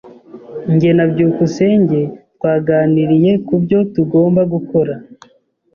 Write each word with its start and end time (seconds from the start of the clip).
Jye 0.79 0.91
na 0.97 1.05
byukusenge 1.11 1.99
twaganiriye 2.35 3.31
ku 3.45 3.55
byo 3.63 3.79
tugomba 3.93 4.41
gukora. 4.53 4.93